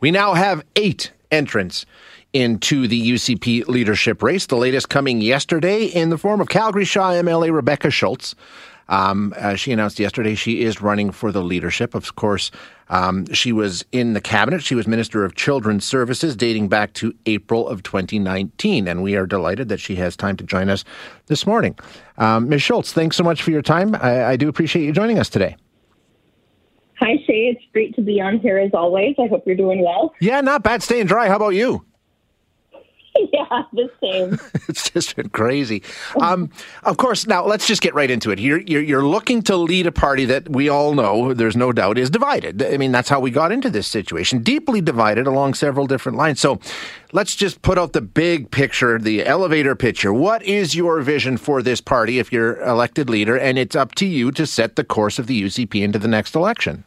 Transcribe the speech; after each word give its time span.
We 0.00 0.10
now 0.10 0.34
have 0.34 0.64
eight 0.76 1.12
entrants 1.30 1.86
into 2.32 2.86
the 2.86 3.10
UCP 3.10 3.66
leadership 3.66 4.22
race. 4.22 4.46
The 4.46 4.56
latest 4.56 4.88
coming 4.88 5.20
yesterday 5.20 5.84
in 5.84 6.10
the 6.10 6.18
form 6.18 6.40
of 6.40 6.48
Calgary 6.48 6.84
Shaw 6.84 7.12
MLA 7.12 7.52
Rebecca 7.52 7.90
Schulz. 7.90 8.34
Um, 8.88 9.34
as 9.36 9.58
she 9.58 9.72
announced 9.72 9.98
yesterday, 9.98 10.34
she 10.34 10.62
is 10.62 10.80
running 10.80 11.10
for 11.10 11.32
the 11.32 11.42
leadership. 11.42 11.94
Of 11.94 12.14
course, 12.14 12.50
um, 12.88 13.26
she 13.32 13.52
was 13.52 13.84
in 13.90 14.12
the 14.12 14.20
cabinet. 14.20 14.62
She 14.62 14.76
was 14.76 14.86
Minister 14.86 15.24
of 15.24 15.34
Children's 15.34 15.84
Services 15.84 16.36
dating 16.36 16.68
back 16.68 16.92
to 16.94 17.12
April 17.26 17.66
of 17.66 17.82
2019. 17.82 18.86
And 18.86 19.02
we 19.02 19.16
are 19.16 19.26
delighted 19.26 19.68
that 19.70 19.80
she 19.80 19.96
has 19.96 20.16
time 20.16 20.36
to 20.36 20.44
join 20.44 20.68
us 20.68 20.84
this 21.26 21.46
morning. 21.46 21.76
Um, 22.18 22.48
Ms. 22.48 22.62
Schulz, 22.62 22.92
thanks 22.92 23.16
so 23.16 23.24
much 23.24 23.42
for 23.42 23.50
your 23.50 23.62
time. 23.62 23.96
I, 23.96 24.24
I 24.24 24.36
do 24.36 24.48
appreciate 24.48 24.84
you 24.84 24.92
joining 24.92 25.18
us 25.18 25.28
today. 25.28 25.56
Hi, 26.98 27.16
Shay. 27.26 27.54
It's 27.54 27.62
great 27.72 27.94
to 27.96 28.02
be 28.02 28.20
on 28.20 28.38
here 28.38 28.58
as 28.58 28.70
always. 28.72 29.14
I 29.18 29.26
hope 29.26 29.42
you're 29.46 29.56
doing 29.56 29.82
well. 29.84 30.14
Yeah, 30.20 30.40
not 30.40 30.62
bad. 30.62 30.82
Staying 30.82 31.06
dry. 31.06 31.28
How 31.28 31.36
about 31.36 31.50
you? 31.50 31.84
yeah, 33.32 33.62
the 33.72 33.90
same. 34.00 34.38
it's 34.68 34.90
just 34.90 35.16
been 35.16 35.28
crazy. 35.30 35.82
Um, 36.20 36.50
of 36.82 36.96
course, 36.96 37.26
now 37.26 37.44
let's 37.44 37.66
just 37.66 37.82
get 37.82 37.94
right 37.94 38.10
into 38.10 38.30
it. 38.30 38.38
You're, 38.38 38.60
you're, 38.60 38.82
you're 38.82 39.06
looking 39.06 39.42
to 39.42 39.56
lead 39.56 39.86
a 39.86 39.92
party 39.92 40.24
that 40.26 40.48
we 40.48 40.68
all 40.68 40.94
know, 40.94 41.32
there's 41.32 41.56
no 41.56 41.72
doubt, 41.72 41.98
is 41.98 42.10
divided. 42.10 42.62
I 42.62 42.76
mean, 42.76 42.92
that's 42.92 43.08
how 43.08 43.20
we 43.20 43.30
got 43.30 43.52
into 43.52 43.70
this 43.70 43.86
situation, 43.86 44.42
deeply 44.42 44.80
divided 44.80 45.26
along 45.26 45.54
several 45.54 45.86
different 45.86 46.18
lines. 46.18 46.40
So 46.40 46.60
let's 47.12 47.34
just 47.34 47.62
put 47.62 47.78
out 47.78 47.92
the 47.92 48.00
big 48.00 48.50
picture, 48.50 48.98
the 48.98 49.24
elevator 49.24 49.74
picture. 49.74 50.12
What 50.12 50.42
is 50.42 50.74
your 50.74 51.00
vision 51.00 51.36
for 51.36 51.62
this 51.62 51.80
party 51.80 52.18
if 52.18 52.32
you're 52.32 52.60
elected 52.62 53.08
leader? 53.08 53.38
And 53.38 53.58
it's 53.58 53.76
up 53.76 53.94
to 53.96 54.06
you 54.06 54.30
to 54.32 54.46
set 54.46 54.76
the 54.76 54.84
course 54.84 55.18
of 55.18 55.26
the 55.26 55.42
UCP 55.42 55.82
into 55.82 55.98
the 55.98 56.08
next 56.08 56.34
election. 56.34 56.84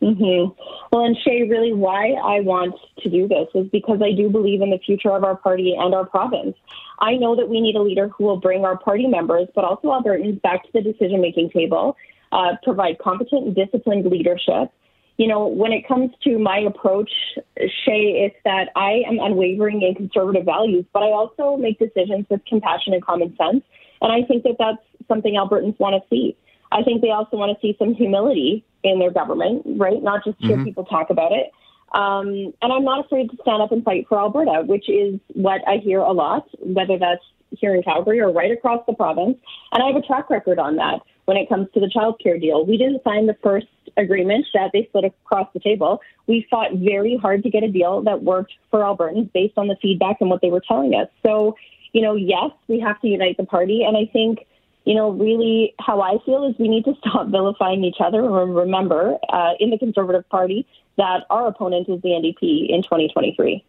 Mm-hmm. 0.00 0.71
Well, 0.92 1.06
and 1.06 1.16
Shay, 1.24 1.48
really 1.48 1.72
why 1.72 2.10
I 2.22 2.40
want 2.40 2.74
to 2.98 3.08
do 3.08 3.26
this 3.26 3.48
is 3.54 3.66
because 3.70 4.02
I 4.04 4.12
do 4.14 4.28
believe 4.28 4.60
in 4.60 4.68
the 4.68 4.78
future 4.78 5.10
of 5.10 5.24
our 5.24 5.36
party 5.36 5.74
and 5.74 5.94
our 5.94 6.04
province. 6.04 6.54
I 6.98 7.14
know 7.14 7.34
that 7.34 7.48
we 7.48 7.62
need 7.62 7.76
a 7.76 7.82
leader 7.82 8.08
who 8.08 8.24
will 8.24 8.36
bring 8.36 8.66
our 8.66 8.76
party 8.76 9.06
members, 9.06 9.48
but 9.54 9.64
also 9.64 9.88
Albertans, 9.88 10.42
back 10.42 10.64
to 10.64 10.68
the 10.74 10.82
decision 10.82 11.22
making 11.22 11.48
table, 11.48 11.96
uh, 12.30 12.56
provide 12.62 12.98
competent 12.98 13.46
and 13.46 13.56
disciplined 13.56 14.04
leadership. 14.04 14.70
You 15.16 15.28
know, 15.28 15.46
when 15.46 15.72
it 15.72 15.88
comes 15.88 16.10
to 16.24 16.38
my 16.38 16.58
approach, 16.58 17.10
Shay, 17.56 18.28
it's 18.28 18.36
that 18.44 18.68
I 18.76 19.00
am 19.08 19.18
unwavering 19.18 19.80
in 19.80 19.94
conservative 19.94 20.44
values, 20.44 20.84
but 20.92 21.02
I 21.02 21.06
also 21.06 21.56
make 21.56 21.78
decisions 21.78 22.26
with 22.28 22.44
compassion 22.44 22.92
and 22.92 23.02
common 23.02 23.34
sense. 23.38 23.64
And 24.02 24.12
I 24.12 24.26
think 24.26 24.42
that 24.42 24.56
that's 24.58 25.08
something 25.08 25.34
Albertans 25.36 25.78
want 25.78 25.94
to 26.02 26.06
see. 26.10 26.36
I 26.70 26.82
think 26.82 27.00
they 27.00 27.10
also 27.10 27.38
want 27.38 27.56
to 27.56 27.60
see 27.62 27.74
some 27.78 27.94
humility 27.94 28.62
in 28.82 28.98
their 28.98 29.10
government, 29.10 29.62
right? 29.78 30.02
Not 30.02 30.24
just 30.24 30.38
hear 30.40 30.56
mm-hmm. 30.56 30.64
people 30.64 30.84
talk 30.84 31.10
about 31.10 31.32
it. 31.32 31.52
Um, 31.92 32.54
and 32.62 32.72
I'm 32.72 32.84
not 32.84 33.04
afraid 33.04 33.30
to 33.30 33.36
stand 33.42 33.62
up 33.62 33.70
and 33.70 33.84
fight 33.84 34.06
for 34.08 34.18
Alberta, 34.18 34.62
which 34.66 34.88
is 34.88 35.20
what 35.34 35.60
I 35.68 35.76
hear 35.76 36.00
a 36.00 36.12
lot, 36.12 36.48
whether 36.60 36.98
that's 36.98 37.22
here 37.50 37.74
in 37.74 37.82
Calgary 37.82 38.20
or 38.20 38.32
right 38.32 38.50
across 38.50 38.82
the 38.86 38.94
province. 38.94 39.36
And 39.72 39.82
I 39.82 39.86
have 39.88 39.96
a 39.96 40.06
track 40.06 40.30
record 40.30 40.58
on 40.58 40.76
that 40.76 41.00
when 41.26 41.36
it 41.36 41.48
comes 41.48 41.68
to 41.74 41.80
the 41.80 41.90
child 41.90 42.20
care 42.22 42.38
deal. 42.38 42.64
We 42.64 42.78
didn't 42.78 43.04
sign 43.04 43.26
the 43.26 43.36
first 43.42 43.66
agreement 43.96 44.46
that 44.54 44.70
they 44.72 44.86
split 44.88 45.04
across 45.04 45.48
the 45.52 45.60
table. 45.60 46.00
We 46.26 46.46
fought 46.50 46.72
very 46.74 47.18
hard 47.20 47.42
to 47.42 47.50
get 47.50 47.62
a 47.62 47.70
deal 47.70 48.02
that 48.02 48.22
worked 48.22 48.52
for 48.70 48.80
Albertans 48.80 49.30
based 49.32 49.58
on 49.58 49.68
the 49.68 49.76
feedback 49.80 50.16
and 50.20 50.30
what 50.30 50.40
they 50.40 50.50
were 50.50 50.62
telling 50.66 50.94
us. 50.94 51.08
So, 51.22 51.56
you 51.92 52.00
know, 52.00 52.14
yes, 52.14 52.50
we 52.68 52.80
have 52.80 53.00
to 53.02 53.08
unite 53.08 53.36
the 53.36 53.44
party. 53.44 53.84
And 53.84 53.96
I 53.96 54.10
think 54.10 54.46
you 54.84 54.94
know, 54.94 55.10
really 55.10 55.74
how 55.78 56.00
I 56.00 56.18
feel 56.24 56.44
is 56.48 56.54
we 56.58 56.68
need 56.68 56.84
to 56.84 56.94
stop 56.98 57.28
vilifying 57.30 57.84
each 57.84 57.98
other 58.00 58.24
and 58.24 58.54
remember 58.54 59.16
uh, 59.28 59.52
in 59.60 59.70
the 59.70 59.78
Conservative 59.78 60.28
Party 60.28 60.66
that 60.96 61.24
our 61.30 61.46
opponent 61.46 61.88
is 61.88 62.00
the 62.02 62.10
NDP 62.10 62.68
in 62.68 62.82
2023. 62.82 63.64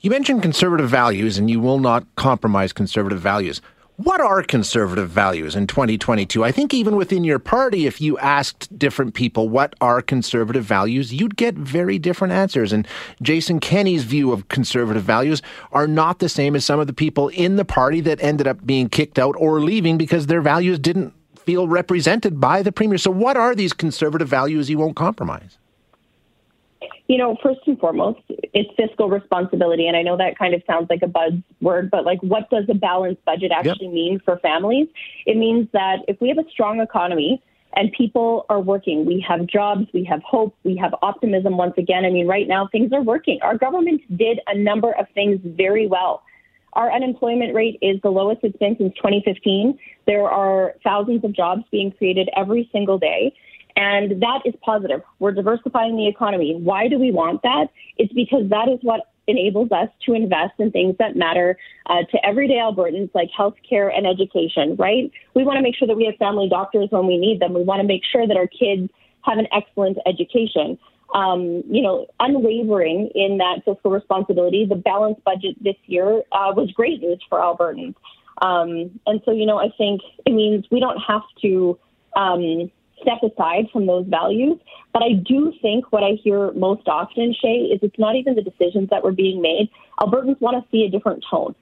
You 0.00 0.10
mentioned 0.10 0.42
conservative 0.42 0.90
values, 0.90 1.38
and 1.38 1.48
you 1.48 1.60
will 1.60 1.78
not 1.78 2.04
compromise 2.16 2.72
conservative 2.72 3.20
values. 3.20 3.60
What 4.02 4.20
are 4.20 4.42
conservative 4.42 5.10
values 5.10 5.54
in 5.54 5.68
2022? 5.68 6.42
I 6.42 6.50
think 6.50 6.74
even 6.74 6.96
within 6.96 7.22
your 7.22 7.38
party, 7.38 7.86
if 7.86 8.00
you 8.00 8.18
asked 8.18 8.76
different 8.76 9.14
people 9.14 9.48
what 9.48 9.76
are 9.80 10.02
conservative 10.02 10.64
values, 10.64 11.14
you'd 11.14 11.36
get 11.36 11.54
very 11.54 12.00
different 12.00 12.32
answers. 12.32 12.72
And 12.72 12.88
Jason 13.22 13.60
Kenney's 13.60 14.02
view 14.02 14.32
of 14.32 14.48
conservative 14.48 15.04
values 15.04 15.40
are 15.70 15.86
not 15.86 16.18
the 16.18 16.28
same 16.28 16.56
as 16.56 16.64
some 16.64 16.80
of 16.80 16.88
the 16.88 16.92
people 16.92 17.28
in 17.28 17.54
the 17.54 17.64
party 17.64 18.00
that 18.00 18.20
ended 18.20 18.48
up 18.48 18.66
being 18.66 18.88
kicked 18.88 19.20
out 19.20 19.36
or 19.38 19.60
leaving 19.60 19.98
because 19.98 20.26
their 20.26 20.42
values 20.42 20.80
didn't 20.80 21.14
feel 21.36 21.68
represented 21.68 22.40
by 22.40 22.60
the 22.60 22.72
premier. 22.72 22.98
So, 22.98 23.12
what 23.12 23.36
are 23.36 23.54
these 23.54 23.72
conservative 23.72 24.26
values 24.26 24.68
you 24.68 24.78
won't 24.78 24.96
compromise? 24.96 25.58
You 27.12 27.18
know, 27.18 27.36
first 27.42 27.60
and 27.66 27.78
foremost, 27.78 28.20
it's 28.30 28.70
fiscal 28.74 29.10
responsibility. 29.10 29.86
And 29.86 29.98
I 29.98 30.00
know 30.00 30.16
that 30.16 30.38
kind 30.38 30.54
of 30.54 30.62
sounds 30.66 30.86
like 30.88 31.02
a 31.02 31.06
buzzword, 31.06 31.90
but 31.90 32.06
like, 32.06 32.22
what 32.22 32.48
does 32.48 32.64
a 32.70 32.74
balanced 32.74 33.22
budget 33.26 33.52
actually 33.52 33.88
yep. 33.88 33.94
mean 33.94 34.20
for 34.24 34.38
families? 34.38 34.88
It 35.26 35.36
means 35.36 35.68
that 35.74 35.96
if 36.08 36.18
we 36.22 36.30
have 36.30 36.38
a 36.38 36.48
strong 36.50 36.80
economy, 36.80 37.42
and 37.74 37.90
people 37.92 38.44
are 38.50 38.60
working. 38.60 39.06
We 39.06 39.24
have 39.26 39.46
jobs, 39.46 39.86
we 39.94 40.04
have 40.04 40.22
hope, 40.22 40.54
we 40.62 40.76
have 40.76 40.94
optimism 41.00 41.56
once 41.56 41.72
again. 41.78 42.04
I 42.04 42.10
mean, 42.10 42.26
right 42.26 42.46
now 42.46 42.68
things 42.70 42.92
are 42.92 43.00
working. 43.00 43.38
Our 43.40 43.56
government 43.56 44.02
did 44.14 44.40
a 44.46 44.54
number 44.54 44.92
of 44.92 45.06
things 45.14 45.40
very 45.42 45.86
well. 45.86 46.22
Our 46.74 46.92
unemployment 46.92 47.54
rate 47.54 47.78
is 47.80 47.98
the 48.02 48.10
lowest 48.10 48.40
it's 48.42 48.58
been 48.58 48.76
since 48.76 48.94
2015. 48.96 49.78
There 50.06 50.28
are 50.28 50.74
thousands 50.84 51.24
of 51.24 51.32
jobs 51.32 51.62
being 51.70 51.92
created 51.92 52.28
every 52.36 52.68
single 52.72 52.98
day. 52.98 53.34
And 53.76 54.22
that 54.22 54.42
is 54.44 54.54
positive. 54.62 55.02
We're 55.18 55.32
diversifying 55.32 55.96
the 55.96 56.08
economy. 56.08 56.54
Why 56.54 56.88
do 56.88 56.98
we 56.98 57.10
want 57.10 57.42
that? 57.42 57.68
It's 57.96 58.12
because 58.12 58.48
that 58.50 58.68
is 58.68 58.78
what 58.82 59.12
enables 59.26 59.70
us 59.70 59.88
to 60.06 60.14
invest 60.14 60.54
in 60.58 60.70
things 60.70 60.96
that 60.98 61.16
matter 61.16 61.56
uh, 61.86 62.02
to 62.10 62.26
everyday 62.26 62.54
Albertans 62.54 63.10
like 63.14 63.30
healthcare 63.36 63.96
and 63.96 64.06
education, 64.06 64.76
right? 64.76 65.10
We 65.34 65.44
want 65.44 65.56
to 65.58 65.62
make 65.62 65.76
sure 65.76 65.86
that 65.88 65.96
we 65.96 66.06
have 66.06 66.16
family 66.16 66.48
doctors 66.48 66.88
when 66.90 67.06
we 67.06 67.18
need 67.18 67.40
them. 67.40 67.54
We 67.54 67.62
want 67.62 67.80
to 67.80 67.86
make 67.86 68.02
sure 68.04 68.26
that 68.26 68.36
our 68.36 68.48
kids 68.48 68.90
have 69.22 69.38
an 69.38 69.46
excellent 69.52 69.98
education. 70.06 70.78
Um, 71.14 71.62
you 71.68 71.82
know, 71.82 72.06
unwavering 72.20 73.10
in 73.14 73.36
that 73.36 73.66
fiscal 73.66 73.90
responsibility. 73.90 74.64
The 74.64 74.76
balanced 74.76 75.22
budget 75.24 75.62
this 75.62 75.76
year 75.84 76.22
uh, 76.32 76.54
was 76.56 76.70
great 76.72 77.02
news 77.02 77.22
for 77.28 77.38
Albertans. 77.38 77.94
Um, 78.40 78.98
and 79.06 79.20
so, 79.26 79.30
you 79.30 79.44
know, 79.44 79.58
I 79.58 79.68
think 79.76 80.00
it 80.24 80.32
means 80.32 80.64
we 80.70 80.80
don't 80.80 80.98
have 81.06 81.20
to 81.42 81.78
um, 82.16 82.70
step 83.02 83.18
aside 83.22 83.66
from 83.72 83.86
those 83.86 84.06
values. 84.06 84.58
But 84.92 85.02
I 85.02 85.12
do 85.12 85.52
think 85.60 85.92
what 85.92 86.02
I 86.02 86.12
hear 86.22 86.52
most 86.52 86.88
often, 86.88 87.34
Shay, 87.40 87.70
is 87.72 87.80
it's 87.82 87.98
not 87.98 88.16
even 88.16 88.34
the 88.34 88.42
decisions 88.42 88.90
that 88.90 89.02
were 89.02 89.12
being 89.12 89.42
made. 89.42 89.70
Albertans 90.00 90.40
want 90.40 90.62
to 90.62 90.70
see 90.70 90.84
a 90.84 90.90
different 90.90 91.24
tone. 91.28 91.54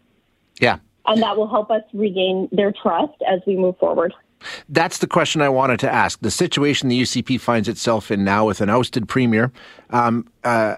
Yeah. 0.61 0.79
And 1.07 1.23
that 1.23 1.37
will 1.37 1.49
help 1.49 1.71
us 1.71 1.83
regain 1.93 2.49
their 2.53 2.73
trust 2.73 3.15
as 3.27 3.41
we 3.47 3.57
move 3.57 3.79
forward. 3.79 4.15
That's 4.69 4.99
the 4.99 5.07
question 5.07 5.43
I 5.43 5.49
wanted 5.49 5.81
to 5.81 5.93
ask. 5.93 6.21
The 6.21 6.31
situation 6.31 6.89
the 6.89 7.03
UCP 7.03 7.41
finds 7.41 7.69
itself 7.69 8.11
in 8.11 8.25
now 8.25 8.47
with 8.47 8.61
an 8.61 8.71
ousted 8.71 9.09
premier. 9.09 9.53
Um, 9.91 10.27
uh, 10.45 10.77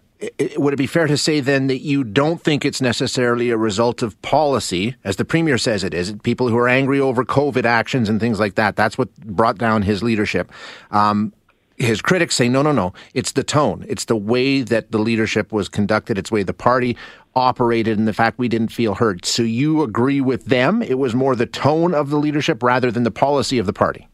would 0.56 0.74
it 0.74 0.76
be 0.76 0.86
fair 0.86 1.06
to 1.06 1.16
say 1.16 1.40
then 1.40 1.66
that 1.66 1.80
you 1.80 2.04
don't 2.04 2.40
think 2.42 2.64
it's 2.64 2.80
necessarily 2.80 3.50
a 3.50 3.56
result 3.56 4.02
of 4.02 4.20
policy, 4.22 4.96
as 5.04 5.16
the 5.16 5.24
premier 5.24 5.58
says 5.58 5.84
it 5.84 5.94
is? 5.94 6.12
People 6.22 6.48
who 6.48 6.56
are 6.56 6.68
angry 6.68 7.00
over 7.00 7.24
COVID 7.24 7.64
actions 7.64 8.08
and 8.08 8.20
things 8.20 8.38
like 8.38 8.54
that. 8.54 8.76
That's 8.76 8.96
what 8.96 9.14
brought 9.16 9.58
down 9.58 9.82
his 9.82 10.02
leadership. 10.02 10.52
Um, 10.90 11.32
his 11.76 12.00
critics 12.00 12.36
say, 12.36 12.48
no, 12.48 12.62
no, 12.62 12.72
no. 12.72 12.92
It's 13.14 13.32
the 13.32 13.42
tone. 13.42 13.84
It's 13.88 14.04
the 14.04 14.16
way 14.16 14.62
that 14.62 14.92
the 14.92 14.98
leadership 14.98 15.52
was 15.52 15.68
conducted. 15.68 16.18
It's 16.18 16.30
the 16.30 16.34
way 16.34 16.42
the 16.42 16.52
party 16.52 16.96
operated 17.34 17.98
and 17.98 18.06
the 18.06 18.12
fact 18.12 18.38
we 18.38 18.48
didn't 18.48 18.68
feel 18.68 18.94
heard. 18.94 19.24
So 19.24 19.42
you 19.42 19.82
agree 19.82 20.20
with 20.20 20.46
them? 20.46 20.82
It 20.82 20.98
was 20.98 21.14
more 21.14 21.34
the 21.34 21.46
tone 21.46 21.94
of 21.94 22.10
the 22.10 22.18
leadership 22.18 22.62
rather 22.62 22.90
than 22.90 23.02
the 23.02 23.10
policy 23.10 23.58
of 23.58 23.66
the 23.66 23.72
party? 23.72 24.06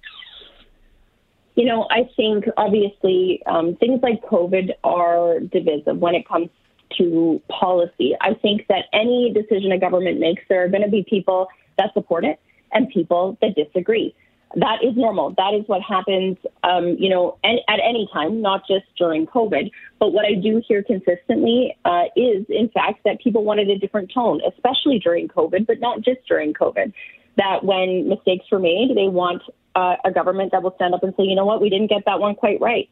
You 1.58 1.64
know, 1.64 1.88
I 1.90 2.08
think 2.16 2.44
obviously 2.56 3.42
um, 3.46 3.74
things 3.80 3.98
like 4.00 4.22
COVID 4.22 4.70
are 4.84 5.40
divisive 5.40 5.98
when 5.98 6.14
it 6.14 6.24
comes 6.28 6.50
to 6.98 7.42
policy. 7.48 8.14
I 8.20 8.34
think 8.34 8.68
that 8.68 8.84
any 8.92 9.34
decision 9.34 9.72
a 9.72 9.78
government 9.80 10.20
makes, 10.20 10.44
there 10.48 10.62
are 10.64 10.68
going 10.68 10.84
to 10.84 10.88
be 10.88 11.04
people 11.10 11.48
that 11.76 11.92
support 11.94 12.24
it 12.24 12.38
and 12.70 12.88
people 12.90 13.36
that 13.42 13.56
disagree. 13.56 14.14
That 14.54 14.84
is 14.84 14.96
normal. 14.96 15.34
That 15.36 15.52
is 15.52 15.64
what 15.66 15.82
happens, 15.82 16.36
um, 16.62 16.96
you 16.96 17.10
know, 17.10 17.38
and, 17.42 17.58
at 17.68 17.80
any 17.82 18.08
time, 18.12 18.40
not 18.40 18.62
just 18.68 18.86
during 18.96 19.26
COVID. 19.26 19.72
But 19.98 20.12
what 20.12 20.26
I 20.26 20.34
do 20.34 20.62
hear 20.64 20.84
consistently 20.84 21.76
uh, 21.84 22.04
is, 22.14 22.46
in 22.48 22.70
fact, 22.72 23.00
that 23.04 23.20
people 23.20 23.42
wanted 23.42 23.68
a 23.68 23.76
different 23.76 24.12
tone, 24.14 24.40
especially 24.46 25.00
during 25.00 25.26
COVID, 25.26 25.66
but 25.66 25.80
not 25.80 26.02
just 26.02 26.20
during 26.28 26.54
COVID. 26.54 26.92
That 27.36 27.64
when 27.64 28.08
mistakes 28.08 28.46
were 28.52 28.60
made, 28.60 28.90
they 28.94 29.08
want 29.08 29.42
uh, 29.74 29.96
a 30.04 30.10
government 30.10 30.52
that 30.52 30.62
will 30.62 30.74
stand 30.74 30.94
up 30.94 31.02
and 31.02 31.14
say, 31.16 31.24
you 31.24 31.34
know 31.34 31.44
what, 31.44 31.60
we 31.60 31.70
didn't 31.70 31.88
get 31.88 32.04
that 32.06 32.20
one 32.20 32.34
quite 32.34 32.60
right. 32.60 32.88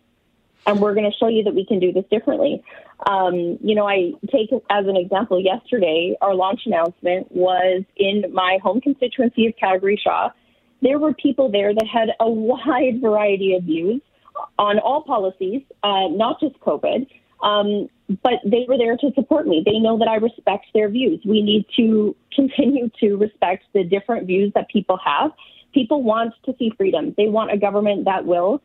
And 0.66 0.80
we're 0.80 0.94
going 0.94 1.10
to 1.10 1.16
show 1.16 1.28
you 1.28 1.44
that 1.44 1.54
we 1.54 1.64
can 1.64 1.78
do 1.78 1.92
this 1.92 2.04
differently. 2.10 2.62
Um, 3.06 3.58
you 3.62 3.74
know, 3.74 3.88
I 3.88 4.12
take 4.32 4.50
as 4.70 4.86
an 4.86 4.96
example 4.96 5.40
yesterday, 5.40 6.16
our 6.20 6.34
launch 6.34 6.62
announcement 6.66 7.30
was 7.30 7.84
in 7.96 8.24
my 8.32 8.58
home 8.62 8.80
constituency 8.80 9.46
of 9.46 9.54
Calgary 9.56 10.00
Shaw. 10.02 10.30
There 10.82 10.98
were 10.98 11.14
people 11.14 11.50
there 11.50 11.72
that 11.72 11.86
had 11.86 12.08
a 12.20 12.28
wide 12.28 13.00
variety 13.00 13.54
of 13.54 13.62
views 13.62 14.00
on 14.58 14.78
all 14.78 15.02
policies, 15.02 15.62
uh, 15.82 16.08
not 16.08 16.40
just 16.40 16.58
COVID. 16.60 17.06
Um, 17.42 17.88
but 18.22 18.34
they 18.44 18.64
were 18.68 18.78
there 18.78 18.96
to 18.96 19.12
support 19.14 19.46
me. 19.46 19.62
They 19.64 19.78
know 19.78 19.98
that 19.98 20.08
I 20.08 20.16
respect 20.16 20.66
their 20.72 20.88
views. 20.88 21.20
We 21.24 21.42
need 21.42 21.66
to 21.76 22.16
continue 22.34 22.90
to 23.00 23.16
respect 23.16 23.64
the 23.74 23.84
different 23.84 24.26
views 24.26 24.52
that 24.54 24.68
people 24.68 24.98
have. 25.04 25.32
People 25.76 26.02
want 26.02 26.32
to 26.46 26.54
see 26.58 26.72
freedom. 26.74 27.12
They 27.18 27.28
want 27.28 27.52
a 27.52 27.58
government 27.58 28.06
that 28.06 28.24
will 28.24 28.62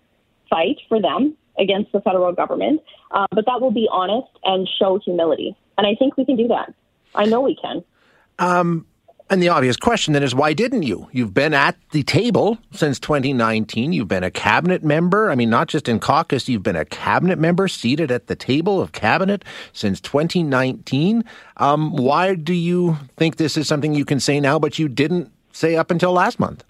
fight 0.49 0.77
for 0.87 1.01
them 1.01 1.35
against 1.59 1.91
the 1.91 1.99
federal 1.99 2.31
government, 2.31 2.79
uh, 3.11 3.27
but 3.31 3.45
that 3.47 3.59
will 3.59 3.71
be 3.71 3.85
honest 3.91 4.29
and 4.45 4.65
show 4.79 4.97
humility. 5.03 5.53
And 5.77 5.85
I 5.85 5.93
think 5.99 6.15
we 6.15 6.23
can 6.23 6.37
do 6.37 6.47
that. 6.47 6.73
I 7.13 7.25
know 7.25 7.41
we 7.41 7.57
can. 7.61 7.83
Um, 8.39 8.85
and 9.29 9.43
the 9.43 9.49
obvious 9.49 9.75
question 9.75 10.13
then 10.13 10.23
is 10.23 10.33
why 10.33 10.53
didn't 10.53 10.83
you? 10.83 11.09
You've 11.11 11.33
been 11.33 11.53
at 11.53 11.75
the 11.91 12.03
table 12.03 12.57
since 12.71 12.97
2019. 12.97 13.91
You've 13.91 14.07
been 14.07 14.23
a 14.23 14.31
cabinet 14.31 14.81
member. 14.81 15.29
I 15.29 15.35
mean, 15.35 15.49
not 15.49 15.67
just 15.67 15.89
in 15.89 15.99
caucus, 15.99 16.47
you've 16.47 16.63
been 16.63 16.77
a 16.77 16.85
cabinet 16.85 17.39
member 17.39 17.67
seated 17.67 18.09
at 18.09 18.27
the 18.27 18.37
table 18.37 18.81
of 18.81 18.93
cabinet 18.93 19.43
since 19.73 19.99
2019. 19.99 21.25
Um, 21.57 21.97
why 21.97 22.35
do 22.35 22.53
you 22.53 22.97
think 23.17 23.35
this 23.35 23.57
is 23.57 23.67
something 23.67 23.93
you 23.93 24.05
can 24.05 24.21
say 24.21 24.39
now, 24.39 24.57
but 24.57 24.79
you 24.79 24.87
didn't 24.87 25.29
say 25.51 25.75
up 25.75 25.91
until 25.91 26.13
last 26.13 26.39
month? 26.39 26.63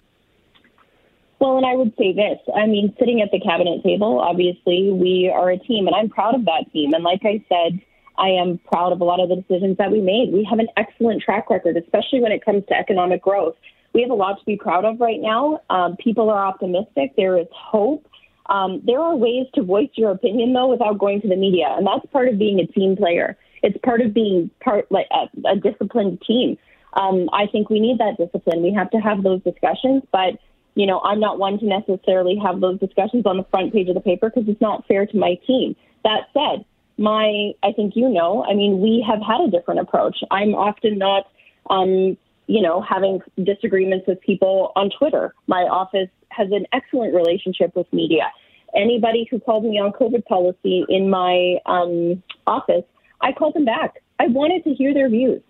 Well, 1.42 1.56
and 1.56 1.66
I 1.66 1.74
would 1.74 1.92
say 1.98 2.12
this. 2.12 2.38
I 2.54 2.66
mean, 2.66 2.94
sitting 3.00 3.20
at 3.20 3.32
the 3.32 3.40
cabinet 3.40 3.82
table, 3.82 4.20
obviously, 4.20 4.92
we 4.92 5.28
are 5.28 5.50
a 5.50 5.58
team, 5.58 5.88
and 5.88 5.96
I'm 5.96 6.08
proud 6.08 6.36
of 6.36 6.44
that 6.44 6.66
team. 6.72 6.94
And 6.94 7.02
like 7.02 7.22
I 7.24 7.44
said, 7.48 7.80
I 8.16 8.28
am 8.28 8.60
proud 8.70 8.92
of 8.92 9.00
a 9.00 9.04
lot 9.04 9.18
of 9.18 9.28
the 9.28 9.34
decisions 9.34 9.76
that 9.78 9.90
we 9.90 10.00
made. 10.00 10.32
We 10.32 10.46
have 10.48 10.60
an 10.60 10.68
excellent 10.76 11.20
track 11.20 11.50
record, 11.50 11.76
especially 11.76 12.20
when 12.20 12.30
it 12.30 12.44
comes 12.44 12.62
to 12.68 12.78
economic 12.78 13.22
growth. 13.22 13.56
We 13.92 14.02
have 14.02 14.12
a 14.12 14.14
lot 14.14 14.38
to 14.38 14.44
be 14.44 14.56
proud 14.56 14.84
of 14.84 15.00
right 15.00 15.18
now. 15.20 15.62
Um, 15.68 15.96
people 15.96 16.30
are 16.30 16.46
optimistic. 16.46 17.14
There 17.16 17.36
is 17.36 17.48
hope. 17.52 18.06
Um, 18.46 18.80
there 18.86 19.00
are 19.00 19.16
ways 19.16 19.48
to 19.56 19.64
voice 19.64 19.90
your 19.94 20.12
opinion, 20.12 20.52
though, 20.52 20.68
without 20.68 20.96
going 20.98 21.22
to 21.22 21.28
the 21.28 21.34
media, 21.34 21.74
and 21.76 21.84
that's 21.84 22.06
part 22.12 22.28
of 22.28 22.38
being 22.38 22.60
a 22.60 22.68
team 22.68 22.94
player. 22.94 23.36
It's 23.64 23.76
part 23.84 24.00
of 24.00 24.14
being 24.14 24.48
part 24.62 24.86
like 24.92 25.08
a, 25.10 25.26
a 25.48 25.56
disciplined 25.56 26.22
team. 26.24 26.56
Um, 26.92 27.28
I 27.32 27.46
think 27.50 27.68
we 27.68 27.80
need 27.80 27.98
that 27.98 28.16
discipline. 28.16 28.62
We 28.62 28.72
have 28.74 28.90
to 28.90 28.98
have 28.98 29.24
those 29.24 29.42
discussions, 29.42 30.04
but 30.12 30.38
you 30.74 30.86
know, 30.86 31.00
I'm 31.00 31.20
not 31.20 31.38
one 31.38 31.58
to 31.58 31.66
necessarily 31.66 32.36
have 32.42 32.60
those 32.60 32.78
discussions 32.78 33.26
on 33.26 33.36
the 33.36 33.44
front 33.50 33.72
page 33.72 33.88
of 33.88 33.94
the 33.94 34.00
paper 34.00 34.30
because 34.30 34.48
it's 34.48 34.60
not 34.60 34.86
fair 34.86 35.06
to 35.06 35.16
my 35.16 35.38
team. 35.46 35.76
That 36.04 36.28
said, 36.32 36.64
my, 36.98 37.52
I 37.62 37.72
think 37.72 37.94
you 37.96 38.08
know, 38.08 38.44
I 38.44 38.54
mean, 38.54 38.80
we 38.80 39.04
have 39.06 39.20
had 39.20 39.40
a 39.40 39.50
different 39.50 39.80
approach. 39.80 40.18
I'm 40.30 40.54
often 40.54 40.98
not, 40.98 41.26
um, 41.68 42.16
you 42.46 42.62
know, 42.62 42.80
having 42.80 43.20
disagreements 43.42 44.06
with 44.06 44.20
people 44.20 44.72
on 44.76 44.90
Twitter. 44.98 45.34
My 45.46 45.62
office 45.62 46.08
has 46.30 46.48
an 46.50 46.66
excellent 46.72 47.14
relationship 47.14 47.74
with 47.76 47.90
media. 47.92 48.32
Anybody 48.74 49.28
who 49.30 49.38
called 49.38 49.64
me 49.64 49.78
on 49.78 49.92
COVID 49.92 50.24
policy 50.24 50.84
in 50.88 51.10
my 51.10 51.58
um, 51.66 52.22
office, 52.46 52.84
I 53.20 53.32
called 53.32 53.54
them 53.54 53.66
back. 53.66 54.02
I 54.18 54.28
wanted 54.28 54.64
to 54.64 54.74
hear 54.74 54.94
their 54.94 55.08
views. 55.08 55.42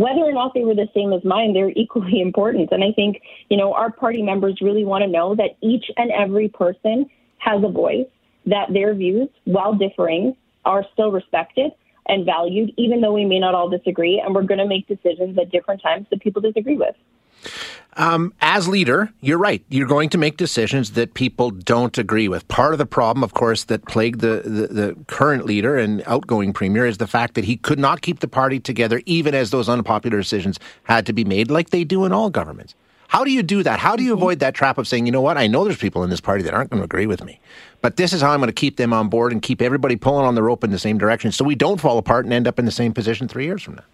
Whether 0.00 0.22
or 0.22 0.32
not 0.32 0.54
they 0.54 0.64
were 0.64 0.74
the 0.74 0.88
same 0.94 1.12
as 1.12 1.22
mine, 1.24 1.52
they're 1.52 1.72
equally 1.76 2.20
important. 2.28 2.70
And 2.72 2.82
I 2.82 2.90
think, 2.90 3.20
you 3.50 3.58
know, 3.58 3.74
our 3.74 3.92
party 3.92 4.22
members 4.22 4.58
really 4.62 4.82
want 4.82 5.02
to 5.04 5.08
know 5.08 5.34
that 5.34 5.58
each 5.60 5.84
and 5.98 6.10
every 6.10 6.48
person 6.48 7.04
has 7.36 7.62
a 7.62 7.68
voice, 7.68 8.06
that 8.46 8.72
their 8.72 8.94
views, 8.94 9.28
while 9.44 9.74
differing, 9.74 10.34
are 10.64 10.86
still 10.94 11.10
respected 11.12 11.72
and 12.06 12.24
valued, 12.24 12.72
even 12.78 13.02
though 13.02 13.12
we 13.12 13.26
may 13.26 13.38
not 13.38 13.54
all 13.54 13.68
disagree. 13.68 14.18
And 14.18 14.34
we're 14.34 14.44
going 14.44 14.58
to 14.58 14.66
make 14.66 14.88
decisions 14.88 15.36
at 15.38 15.50
different 15.50 15.82
times 15.82 16.06
that 16.08 16.22
people 16.22 16.40
disagree 16.40 16.78
with. 16.78 16.96
Um, 17.96 18.32
as 18.40 18.68
leader, 18.68 19.12
you're 19.20 19.38
right. 19.38 19.64
You're 19.68 19.88
going 19.88 20.10
to 20.10 20.18
make 20.18 20.36
decisions 20.36 20.92
that 20.92 21.14
people 21.14 21.50
don't 21.50 21.96
agree 21.98 22.28
with. 22.28 22.46
Part 22.46 22.72
of 22.72 22.78
the 22.78 22.86
problem, 22.86 23.24
of 23.24 23.34
course, 23.34 23.64
that 23.64 23.84
plagued 23.86 24.20
the, 24.20 24.42
the, 24.44 24.66
the, 24.68 24.96
current 25.08 25.44
leader 25.44 25.76
and 25.76 26.02
outgoing 26.06 26.52
premier 26.52 26.86
is 26.86 26.98
the 26.98 27.08
fact 27.08 27.34
that 27.34 27.44
he 27.44 27.56
could 27.56 27.80
not 27.80 28.00
keep 28.00 28.20
the 28.20 28.28
party 28.28 28.60
together, 28.60 29.02
even 29.06 29.34
as 29.34 29.50
those 29.50 29.68
unpopular 29.68 30.18
decisions 30.18 30.58
had 30.84 31.04
to 31.06 31.12
be 31.12 31.24
made, 31.24 31.50
like 31.50 31.70
they 31.70 31.82
do 31.82 32.04
in 32.04 32.12
all 32.12 32.30
governments. 32.30 32.74
How 33.08 33.24
do 33.24 33.32
you 33.32 33.42
do 33.42 33.64
that? 33.64 33.80
How 33.80 33.96
do 33.96 34.04
you 34.04 34.12
mm-hmm. 34.12 34.22
avoid 34.22 34.38
that 34.38 34.54
trap 34.54 34.78
of 34.78 34.86
saying, 34.86 35.04
you 35.04 35.10
know 35.10 35.20
what, 35.20 35.36
I 35.36 35.48
know 35.48 35.64
there's 35.64 35.76
people 35.76 36.04
in 36.04 36.10
this 36.10 36.20
party 36.20 36.44
that 36.44 36.54
aren't 36.54 36.70
going 36.70 36.80
to 36.80 36.84
agree 36.84 37.06
with 37.06 37.24
me, 37.24 37.40
but 37.82 37.96
this 37.96 38.12
is 38.12 38.20
how 38.20 38.30
I'm 38.30 38.38
going 38.38 38.46
to 38.46 38.52
keep 38.52 38.76
them 38.76 38.92
on 38.92 39.08
board 39.08 39.32
and 39.32 39.42
keep 39.42 39.60
everybody 39.60 39.96
pulling 39.96 40.24
on 40.24 40.36
the 40.36 40.44
rope 40.44 40.62
in 40.62 40.70
the 40.70 40.78
same 40.78 40.96
direction 40.96 41.32
so 41.32 41.44
we 41.44 41.56
don't 41.56 41.80
fall 41.80 41.98
apart 41.98 42.24
and 42.24 42.32
end 42.32 42.46
up 42.46 42.60
in 42.60 42.66
the 42.66 42.70
same 42.70 42.92
position 42.92 43.26
three 43.26 43.46
years 43.46 43.62
from 43.62 43.74
now? 43.74 43.84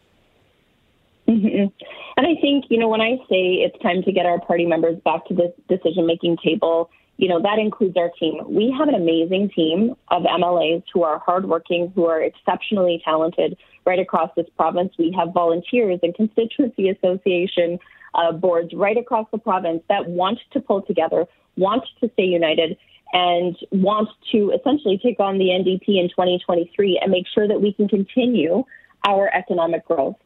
Mm-hmm. 1.29 1.96
And 2.17 2.27
I 2.27 2.41
think, 2.41 2.65
you 2.71 2.79
know, 2.79 2.89
when 2.89 3.01
I 3.01 3.17
say 3.29 3.61
it's 3.61 3.79
time 3.83 4.03
to 4.03 4.13
get 4.13 4.25
our 4.25 4.41
party 4.41 4.65
members 4.65 4.99
back 5.05 5.27
to 5.27 5.35
this 5.35 5.53
decision 5.69 6.07
making 6.07 6.39
table, 6.43 6.91
you 7.19 7.29
know, 7.29 7.41
that 7.43 7.59
includes 7.59 7.97
our 7.97 8.11
team. 8.19 8.41
We 8.47 8.75
have 8.79 8.89
an 8.89 8.95
amazing 8.95 9.51
team 9.55 9.95
of 10.09 10.23
MLAs 10.23 10.83
who 10.93 11.03
are 11.03 11.19
hardworking, 11.19 11.93
who 11.95 12.07
are 12.07 12.23
exceptionally 12.23 13.01
talented 13.05 13.57
right 13.85 13.99
across 13.99 14.31
this 14.37 14.47
province. 14.57 14.93
We 14.99 15.15
have 15.19 15.33
volunteers 15.33 16.01
and 16.03 16.15
constituency 16.15 16.89
association 16.89 17.79
uh, 18.15 18.33
boards 18.33 18.73
right 18.75 18.97
across 18.97 19.27
the 19.31 19.39
province 19.39 19.83
that 19.89 20.09
want 20.09 20.39
to 20.53 20.61
pull 20.61 20.83
together, 20.83 21.27
want 21.57 21.85
to 22.01 22.11
stay 22.15 22.25
united, 22.25 22.77
and 23.13 23.57
want 23.73 24.09
to 24.33 24.53
essentially 24.59 24.99
take 25.03 25.21
on 25.21 25.39
the 25.39 25.47
NDP 25.47 26.01
in 26.01 26.09
2023 26.09 26.99
and 27.03 27.11
make 27.11 27.27
sure 27.33 27.47
that 27.47 27.61
we 27.61 27.73
can 27.73 27.89
continue 27.89 28.65
our 29.07 29.33
economic 29.33 29.87
growth. 29.87 30.17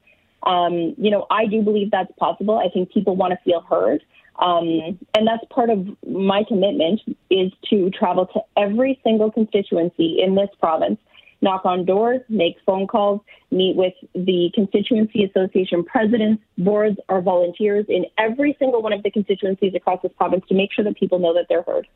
Um, 0.42 0.94
you 0.96 1.10
know, 1.10 1.26
I 1.30 1.46
do 1.46 1.62
believe 1.62 1.90
that's 1.90 2.12
possible. 2.18 2.58
I 2.58 2.68
think 2.68 2.92
people 2.92 3.16
want 3.16 3.32
to 3.32 3.38
feel 3.44 3.60
heard. 3.60 4.02
Um, 4.38 4.98
and 5.14 5.26
that's 5.26 5.44
part 5.50 5.68
of 5.68 5.86
my 6.06 6.44
commitment 6.48 7.02
is 7.28 7.52
to 7.68 7.90
travel 7.90 8.26
to 8.26 8.40
every 8.56 8.98
single 9.04 9.30
constituency 9.30 10.22
in 10.22 10.34
this 10.34 10.48
province 10.58 10.98
knock 11.42 11.64
on 11.64 11.84
doors, 11.84 12.20
make 12.28 12.56
phone 12.66 12.86
calls, 12.86 13.20
meet 13.50 13.76
with 13.76 13.94
the 14.14 14.50
constituency 14.54 15.24
association 15.24 15.84
presidents, 15.84 16.42
boards, 16.58 16.98
or 17.08 17.20
volunteers 17.20 17.86
in 17.88 18.04
every 18.18 18.56
single 18.58 18.82
one 18.82 18.92
of 18.92 19.02
the 19.02 19.10
constituencies 19.10 19.74
across 19.74 20.02
this 20.02 20.12
province 20.16 20.44
to 20.48 20.54
make 20.54 20.72
sure 20.72 20.84
that 20.84 20.96
people 20.96 21.18
know 21.18 21.34
that 21.34 21.46
they're 21.48 21.62
heard. 21.62 21.86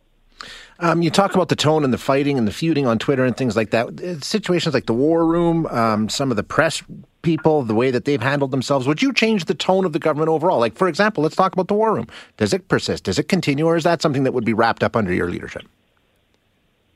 Um, 0.79 1.03
you 1.03 1.11
talk 1.11 1.35
about 1.35 1.49
the 1.49 1.57
tone 1.57 1.85
and 1.85 1.93
the 1.93 1.99
fighting 1.99 2.39
and 2.39 2.47
the 2.47 2.53
feuding 2.53 2.87
on 2.87 2.99
Twitter 2.99 3.25
and 3.25 3.37
things 3.37 3.57
like 3.57 3.71
that. 3.71 4.01
Uh, 4.01 4.21
situations 4.21 4.75
like 4.75 4.87
the 4.87 4.95
war 4.95 5.27
room, 5.27 5.67
um, 5.67 6.09
some 6.09 6.31
of 6.31 6.37
the 6.37 6.43
press 6.43 6.83
people, 7.23 7.63
the 7.63 7.75
way 7.75 7.91
that 7.91 8.05
they've 8.05 8.23
handled 8.23 8.51
themselves. 8.51 8.87
Would 8.87 9.03
you 9.03 9.13
change 9.13 9.47
the 9.47 9.55
tone 9.55 9.85
of 9.85 9.93
the 9.93 9.99
government 9.99 10.29
overall? 10.29 10.59
Like, 10.59 10.77
for 10.77 10.89
example, 10.89 11.23
let's 11.23 11.37
talk 11.37 11.53
about 11.53 11.69
the 11.69 11.75
war 11.75 11.95
room. 11.95 12.09
Does 12.37 12.53
it 12.53 12.69
persist? 12.69 13.05
Does 13.05 13.19
it 13.19 13.29
continue? 13.29 13.67
Or 13.67 13.77
is 13.77 13.85
that 13.85 14.03
something 14.03 14.25
that 14.25 14.33
would 14.33 14.45
be 14.45 14.53
wrapped 14.53 14.85
up 14.85 14.95
under 14.97 15.13
your 15.13 15.31
leadership? 15.31 15.65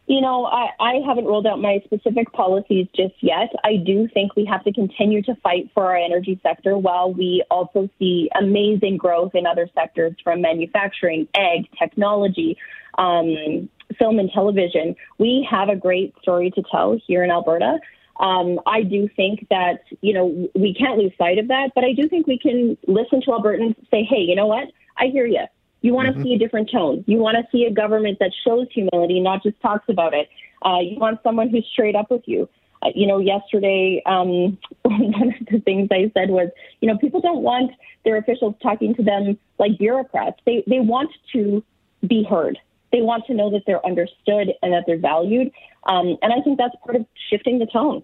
You 0.08 0.22
know, 0.22 0.46
I, 0.46 0.70
I 0.80 0.94
haven't 1.06 1.26
rolled 1.26 1.46
out 1.46 1.60
my 1.60 1.82
specific 1.84 2.32
policies 2.32 2.86
just 2.96 3.12
yet. 3.20 3.50
I 3.62 3.76
do 3.76 4.08
think 4.14 4.36
we 4.36 4.46
have 4.46 4.64
to 4.64 4.72
continue 4.72 5.20
to 5.24 5.34
fight 5.42 5.70
for 5.74 5.84
our 5.84 5.96
energy 5.98 6.40
sector 6.42 6.78
while 6.78 7.12
we 7.12 7.44
also 7.50 7.90
see 7.98 8.30
amazing 8.34 8.96
growth 8.96 9.34
in 9.34 9.46
other 9.46 9.68
sectors 9.74 10.14
from 10.24 10.40
manufacturing, 10.40 11.28
ag, 11.34 11.68
technology, 11.78 12.56
um, 12.96 13.68
film 13.98 14.18
and 14.18 14.30
television. 14.32 14.96
We 15.18 15.46
have 15.50 15.68
a 15.68 15.76
great 15.76 16.14
story 16.22 16.52
to 16.52 16.62
tell 16.70 16.98
here 17.06 17.22
in 17.22 17.30
Alberta. 17.30 17.78
Um, 18.18 18.60
I 18.66 18.84
do 18.84 19.10
think 19.14 19.46
that, 19.50 19.82
you 20.00 20.14
know, 20.14 20.48
we 20.54 20.72
can't 20.72 20.96
lose 20.96 21.12
sight 21.18 21.36
of 21.36 21.48
that, 21.48 21.72
but 21.74 21.84
I 21.84 21.92
do 21.92 22.08
think 22.08 22.26
we 22.26 22.38
can 22.38 22.78
listen 22.86 23.20
to 23.22 23.30
Albertans 23.30 23.76
say, 23.90 24.04
hey, 24.04 24.20
you 24.20 24.34
know 24.34 24.46
what? 24.46 24.68
I 24.96 25.08
hear 25.12 25.26
you. 25.26 25.44
You 25.88 25.94
want 25.94 26.08
to 26.08 26.12
mm-hmm. 26.12 26.22
see 26.22 26.34
a 26.34 26.38
different 26.38 26.70
tone. 26.70 27.02
You 27.06 27.16
want 27.16 27.38
to 27.38 27.44
see 27.50 27.64
a 27.64 27.72
government 27.72 28.18
that 28.20 28.30
shows 28.44 28.66
humility, 28.70 29.20
not 29.20 29.42
just 29.42 29.58
talks 29.62 29.88
about 29.88 30.12
it. 30.12 30.28
Uh, 30.62 30.80
you 30.80 30.98
want 30.98 31.18
someone 31.22 31.48
who's 31.48 31.66
straight 31.72 31.96
up 31.96 32.10
with 32.10 32.20
you. 32.26 32.46
Uh, 32.82 32.88
you 32.94 33.06
know, 33.06 33.18
yesterday, 33.18 34.02
um, 34.04 34.58
one 34.82 35.32
of 35.40 35.46
the 35.50 35.60
things 35.60 35.88
I 35.90 36.12
said 36.12 36.28
was, 36.28 36.50
you 36.82 36.88
know, 36.88 36.98
people 36.98 37.22
don't 37.22 37.40
want 37.40 37.70
their 38.04 38.18
officials 38.18 38.54
talking 38.62 38.94
to 38.96 39.02
them 39.02 39.38
like 39.58 39.78
bureaucrats. 39.78 40.38
They 40.44 40.62
they 40.66 40.80
want 40.80 41.10
to 41.32 41.64
be 42.06 42.22
heard. 42.22 42.58
They 42.92 43.00
want 43.00 43.24
to 43.28 43.32
know 43.32 43.50
that 43.52 43.62
they're 43.66 43.84
understood 43.86 44.52
and 44.60 44.74
that 44.74 44.84
they're 44.86 44.98
valued. 44.98 45.50
Um, 45.84 46.18
and 46.20 46.34
I 46.34 46.42
think 46.42 46.58
that's 46.58 46.76
part 46.84 46.96
of 46.96 47.06
shifting 47.30 47.60
the 47.60 47.66
tone. 47.66 48.02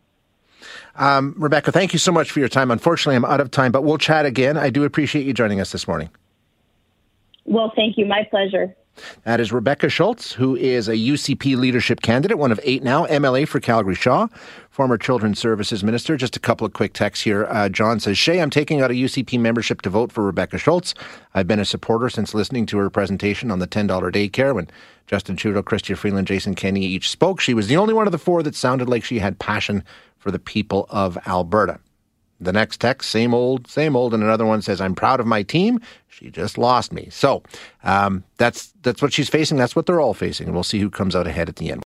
Um, 0.96 1.34
Rebecca, 1.36 1.70
thank 1.70 1.92
you 1.92 1.98
so 1.98 2.12
much 2.12 2.30
for 2.30 2.40
your 2.40 2.48
time. 2.48 2.70
Unfortunately, 2.70 3.14
I'm 3.16 3.26
out 3.26 3.42
of 3.42 3.50
time, 3.50 3.72
but 3.72 3.84
we'll 3.84 3.98
chat 3.98 4.24
again. 4.24 4.56
I 4.56 4.70
do 4.70 4.84
appreciate 4.84 5.26
you 5.26 5.34
joining 5.34 5.60
us 5.60 5.70
this 5.70 5.86
morning. 5.86 6.08
Well, 7.44 7.72
thank 7.76 7.98
you. 7.98 8.06
My 8.06 8.24
pleasure. 8.30 8.74
That 9.24 9.40
is 9.40 9.52
Rebecca 9.52 9.88
Schulz, 9.88 10.32
who 10.32 10.54
is 10.56 10.88
a 10.88 10.94
UCP 10.94 11.56
leadership 11.56 12.00
candidate, 12.00 12.38
one 12.38 12.52
of 12.52 12.60
eight 12.62 12.82
now, 12.82 13.06
MLA 13.06 13.46
for 13.46 13.58
Calgary 13.58 13.94
Shaw, 13.94 14.28
former 14.70 14.96
Children's 14.96 15.38
Services 15.38 15.82
Minister. 15.82 16.16
Just 16.16 16.36
a 16.36 16.40
couple 16.40 16.66
of 16.66 16.72
quick 16.72 16.92
texts 16.92 17.24
here. 17.24 17.46
Uh, 17.46 17.68
John 17.68 17.98
says, 17.98 18.16
Shay, 18.16 18.40
I'm 18.40 18.50
taking 18.50 18.80
out 18.80 18.90
a 18.90 18.94
UCP 18.94 19.40
membership 19.40 19.82
to 19.82 19.90
vote 19.90 20.12
for 20.12 20.22
Rebecca 20.22 20.58
Schulz. 20.58 20.94
I've 21.34 21.48
been 21.48 21.58
a 21.58 21.64
supporter 21.64 22.08
since 22.08 22.34
listening 22.34 22.66
to 22.66 22.78
her 22.78 22.90
presentation 22.90 23.50
on 23.50 23.58
the 23.58 23.66
$10 23.66 23.88
daycare 24.12 24.54
when 24.54 24.68
Justin 25.06 25.36
Trudeau, 25.36 25.62
Chrystia 25.62 25.96
Freeland, 25.96 26.26
Jason 26.26 26.54
Kenney 26.54 26.84
each 26.84 27.10
spoke. 27.10 27.40
She 27.40 27.54
was 27.54 27.66
the 27.66 27.76
only 27.76 27.94
one 27.94 28.06
of 28.06 28.12
the 28.12 28.18
four 28.18 28.42
that 28.42 28.54
sounded 28.54 28.88
like 28.88 29.04
she 29.04 29.18
had 29.18 29.38
passion 29.38 29.82
for 30.18 30.30
the 30.30 30.38
people 30.38 30.86
of 30.88 31.18
Alberta. 31.26 31.80
The 32.40 32.52
next 32.52 32.80
text, 32.80 33.10
same 33.10 33.32
old, 33.32 33.68
same 33.68 33.96
old, 33.96 34.12
and 34.14 34.22
another 34.22 34.44
one 34.44 34.62
says, 34.62 34.80
"I'm 34.80 34.94
proud 34.94 35.20
of 35.20 35.26
my 35.26 35.42
team. 35.42 35.80
She 36.08 36.30
just 36.30 36.58
lost 36.58 36.92
me." 36.92 37.08
So 37.10 37.42
um, 37.82 38.24
that's 38.36 38.72
that's 38.82 39.02
what 39.02 39.12
she's 39.12 39.28
facing. 39.28 39.56
That's 39.56 39.76
what 39.76 39.86
they're 39.86 40.00
all 40.00 40.14
facing, 40.14 40.46
and 40.46 40.54
we'll 40.54 40.62
see 40.62 40.80
who 40.80 40.90
comes 40.90 41.16
out 41.16 41.26
ahead 41.26 41.48
at 41.48 41.56
the 41.56 41.70
end. 41.70 41.82